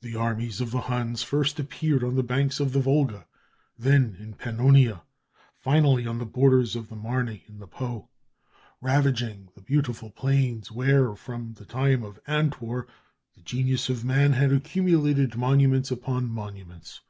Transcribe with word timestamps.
The 0.00 0.16
armies 0.16 0.60
of 0.60 0.72
the 0.72 0.80
Huns 0.80 1.22
first 1.22 1.60
appeared 1.60 2.02
on 2.02 2.16
the 2.16 2.24
banks 2.24 2.58
of 2.58 2.72
the 2.72 2.80
Volga, 2.80 3.28
then 3.78 4.16
in 4.18 4.34
Pannonia, 4.34 5.02
finally 5.56 6.04
on 6.04 6.18
the 6.18 6.26
borders 6.26 6.74
of 6.74 6.88
the 6.88 6.96
Marne 6.96 7.40
and 7.46 7.60
the 7.60 7.68
Po, 7.68 8.08
ravaging 8.80 9.50
the 9.54 9.62
beautiful 9.62 10.10
plains 10.10 10.72
where, 10.72 11.14
from 11.14 11.52
the 11.54 11.64
time 11.64 12.02
of 12.02 12.18
Antwor, 12.26 12.88
the 13.36 13.42
genius 13.42 13.88
of 13.88 14.04
man 14.04 14.32
had 14.32 14.52
accumulated 14.52 15.36
monuments 15.36 15.92
upon 15.92 16.28
monuments. 16.28 17.00